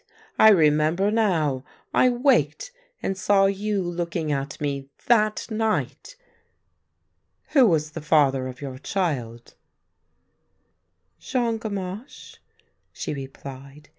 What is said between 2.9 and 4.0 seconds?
and saw you